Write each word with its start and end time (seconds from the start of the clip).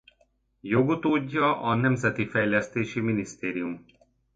Jogutódja 0.63 1.57
a 1.61 1.75
Nemzeti 1.75 2.25
Fejlesztési 2.27 2.99
Minisztérium. 2.99 3.85